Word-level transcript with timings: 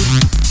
Thank 0.00 0.47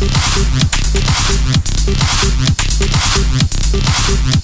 Thank 0.00 0.12
you. 4.34 4.39